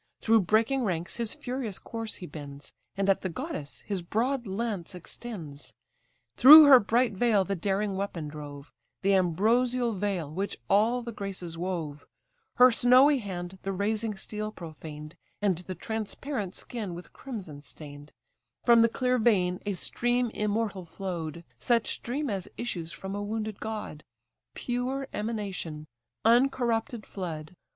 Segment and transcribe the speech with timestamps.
[0.19, 4.95] Through breaking ranks his furious course he bends, And at the goddess his broad lance
[4.95, 5.75] extends;
[6.37, 8.71] Through her bright veil the daring weapon drove,
[9.03, 12.07] The ambrosial veil which all the Graces wove;
[12.55, 18.11] Her snowy hand the razing steel profaned, And the transparent skin with crimson stain'd,
[18.63, 23.59] From the clear vein a stream immortal flow'd, Such stream as issues from a wounded
[23.59, 24.03] god;
[24.55, 25.85] Pure emanation!
[26.25, 27.55] uncorrupted flood!